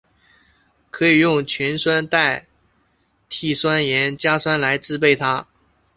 [0.89, 2.47] 可以用全硫代
[3.29, 5.47] 锑酸盐加酸来制备它。